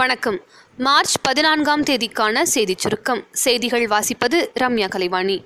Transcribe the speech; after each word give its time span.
வணக்கம். 0.00 0.40
மார்ச் 0.76 1.14
பதினான்காம் 1.22 1.82
தேதிக்கான 1.82 2.42
செய்திச் 2.42 2.78
சுருக்கம். 2.78 3.24
செய்திகள் 3.32 3.86
வாசிப்பது 3.86 4.48
ரம்யா 4.60 4.88
கலைவாணி. 4.88 5.44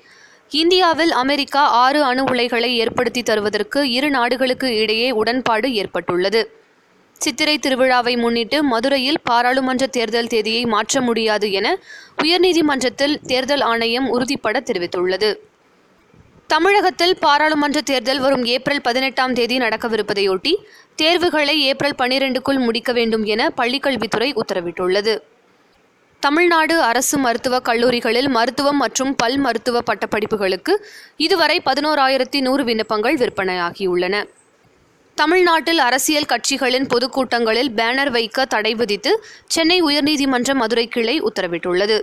இந்தியாவில் 0.51 1.13
அமெரிக்கா 1.13 1.67
ஆறு 1.67 2.03
அணு 2.03 2.25
உலைகளை 2.25 2.77
ஏற்படுத்தி 2.77 3.23
தருவதற்கு 3.23 3.91
இரு 3.91 4.11
நாடுகளுக்கு 4.11 4.77
இடையே 4.77 5.11
உடன்பாடு 5.11 5.75
ஏற்பட்டுள்ளது. 5.75 6.63
சித்திரை 7.13 7.59
திருவிழாவை 7.59 8.19
முன்னிட்டு 8.19 8.63
மதுரையில் 8.63 9.21
பாராளுமன்ற 9.23 9.87
தேர்தல் 9.87 10.27
தேதியை 10.27 10.65
மாற்ற 10.65 11.01
முடியாது 11.01 11.53
என 11.53 11.79
உயர்நீதிமன்றத்தில் 12.23 13.21
தேர்தல் 13.27 13.61
ஆணையம் 13.61 14.19
உறுதிப்பட 14.19 14.61
தெரிவித்துள்ளது. 14.61 15.37
தமிழகத்தில் 16.47 17.15
பாராளுமன்ற 17.19 17.81
தேர்தல் 17.81 18.21
வரும் 18.21 18.45
ஏப்ரல் 18.45 18.81
பதினெட்டாம் 18.81 19.33
தேதி 19.33 19.59
நடக்கவிருப்பதையொட்டி 19.59 20.53
தேர்வுகளை 20.97 21.61
ஏப்ரல் 21.61 21.97
பனிரெண்டுக்குள் 21.99 22.59
முடிக்க 22.59 22.93
வேண்டும் 22.93 23.25
என 23.25 23.49
பள்ளிக்கல்வித்துறை 23.57 24.29
உத்தரவிட்டுள்ளது. 24.35 25.15
தமிழ்நாடு 26.21 26.81
அரசு 26.81 27.19
மருத்துவக் 27.19 27.65
கல்லூரிகளில் 27.65 28.29
மருத்துவம் 28.29 28.77
மற்றும் 28.77 29.15
பல் 29.15 29.37
மருத்துவ 29.37 29.81
பட்டப்படிப்புகளுக்கு 29.81 30.75
இதுவரை 31.17 31.63
பதினோராயிரத்தி 31.65 32.41
நூறு 32.41 32.65
விண்ணப்பங்கள் 32.65 33.17
விற்பனையாகியுள்ளன. 33.17 34.25
தமிழ்நாட்டில் 35.15 35.79
அரசியல் 35.79 36.31
கட்சிகளின் 36.33 36.87
பொதுக்கூட்டங்களில் 36.87 37.73
பேனர் 37.77 38.11
வைக்க 38.11 38.45
தடை 38.45 38.75
விதித்து 38.75 39.25
சென்னை 39.47 39.83
உயர்நீதிமன்ற 39.83 40.55
மதுரை 40.55 40.87
கிளை 40.89 41.23
உத்தரவிட்டுள்ளது. 41.23 41.99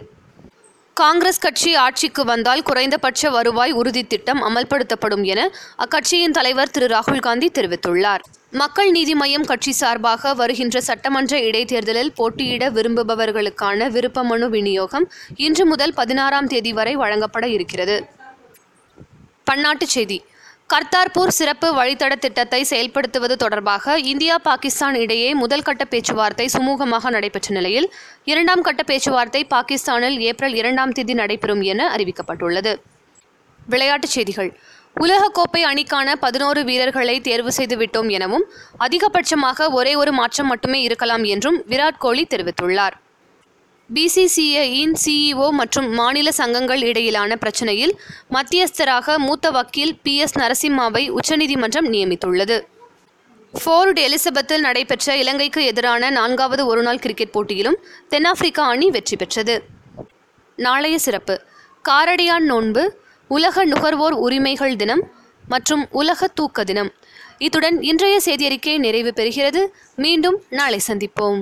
காங்கிரஸ் 1.02 1.40
கட்சி 1.40 1.72
ஆட்சிக்கு 1.84 2.24
வந்தால் 2.30 2.62
குறைந்தபட்ச 2.62 3.30
வருவாய் 3.36 3.72
உறுதி 3.72 4.02
திட்டம் 4.04 4.42
அமல்படுத்தப்படும் 4.48 5.24
என 5.32 5.42
அக்கட்சியின் 5.84 6.36
தலைவர் 6.38 6.74
திரு. 6.76 6.88
ராகுல் 6.88 7.24
காந்தி 7.28 7.48
தெரிவித்துள்ளார். 7.58 8.24
மக்கள் 8.62 8.90
நீதி 8.92 9.14
மய்யம் 9.14 9.48
கட்சி 9.52 9.72
சார்பாக 9.72 10.34
வருகின்ற 10.42 10.82
சட்டமன்ற 10.82 11.40
இடைத்தேர்தலில் 11.40 12.12
போட்டியிட 12.20 12.70
விரும்புபவர்களுக்கான 12.78 13.90
விருப்ப 13.96 14.24
மனு 14.24 14.50
விநியோகம் 14.50 15.08
இன்று 15.48 15.66
முதல் 15.66 15.94
பதினாறாம் 15.94 16.50
தேதி 16.54 16.74
வரை 16.80 16.96
வழங்கப்பட 16.96 17.48
இருக்கிறது. 17.58 17.98
பன்னாட்டுச் 19.52 19.96
செய்தி. 19.98 20.20
கர்த்தார்பூர் 20.72 21.32
சிறப்பு 21.38 21.68
வழித்தட 21.78 22.14
திட்டத்தை 22.16 22.60
செயல்படுத்துவது 22.70 23.36
தொடர்பாக 23.44 23.96
இந்தியா 24.12 24.36
பாகிஸ்தான் 24.46 24.96
இடையே 24.96 25.30
முதல் 25.42 25.66
கட்ட 25.68 25.84
பேச்சுவார்த்தை 25.86 26.46
சுமூகமாக 26.54 27.10
நடைபெற்ற 27.16 27.50
நிலையில் 27.58 27.88
இரண்டாம் 28.32 28.64
கட்ட 28.68 28.84
பேச்சுவார்த்தை 28.84 29.42
பாகிஸ்தானில் 29.56 30.18
ஏப்ரல் 30.30 30.56
இரண்டாம் 30.62 30.94
தேதி 30.98 31.14
நடைபெறும் 31.14 31.64
என 31.72 31.90
அறிவிக்கப்பட்டுள்ளது. 31.96 32.74
விளையாட்டுச் 33.74 34.16
செய்திகள். 34.16 34.52
உலகக்கோப்பை 34.96 35.64
அணிக்கான 35.72 36.16
பதினோரு 36.26 36.64
வீரர்களை 36.70 37.18
தேர்வு 37.28 37.52
செய்துவிட்டோம் 37.58 38.10
எனவும் 38.18 38.46
அதிகபட்சமாக 38.88 39.70
ஒரே 39.80 39.96
ஒரு 39.96 40.12
மாற்றம் 40.12 40.52
மட்டுமே 40.54 40.82
இருக்கலாம் 40.82 41.26
என்றும் 41.36 41.60
விராட் 41.72 42.02
கோலி 42.06 42.26
தெரிவித்துள்ளார். 42.34 42.98
பிசிசிஐயின் 43.94 44.94
சிஇஓ 45.06 45.50
மற்றும் 45.50 45.90
மாநில 45.90 46.32
சங்கங்கள் 46.32 46.82
இடையிலான 46.82 47.36
பிரச்சினையில் 47.36 48.00
மத்தியஸ்தராக 48.32 49.18
மூத்த 49.18 49.52
வக்கீல் 49.52 50.00
பி 50.04 50.18
எஸ் 50.18 50.38
நரசிம்மாவை 50.38 51.10
உச்சநீதிமன்றம் 51.10 51.94
நியமித்துள்ளது. 51.94 52.62
ஃபோர்ட் 53.64 54.00
எலிசபெத்தில் 54.00 54.58
நடைபெற்ற 54.58 55.18
இலங்கைக்கு 55.18 55.66
எதிரான 55.66 56.10
நான்காவது 56.10 56.66
ஒருநாள் 56.66 57.00
கிரிக்கெட் 57.00 57.32
போட்டியிலும் 57.32 57.78
தென்னாப்பிரிக்கா 58.10 58.68
அணி 58.68 58.90
வெற்றி 58.90 59.16
பெற்றது. 59.16 59.64
நாளைய 60.56 61.00
சிறப்பு. 61.00 61.42
காரடியான் 61.90 62.48
நோன்பு 62.52 63.00
உலக 63.28 63.66
நுகர்வோர் 63.66 64.14
உரிமைகள் 64.14 64.76
தினம் 64.76 65.12
மற்றும் 65.48 65.88
உலக 65.92 66.28
தூக்க 66.28 66.64
தினம். 66.64 66.92
இத்துடன் 67.38 67.82
இன்றைய 67.82 68.20
செய்தியறிக்கை 68.26 68.78
நிறைவு 68.78 69.14
பெறுகிறது. 69.16 69.68
மீண்டும் 69.96 70.42
நாளை 70.50 70.80
சந்திப்போம். 70.88 71.42